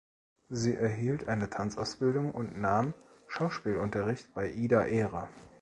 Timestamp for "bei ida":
4.33-4.87